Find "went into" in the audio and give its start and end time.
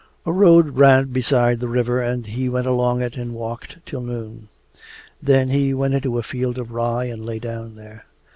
5.75-6.17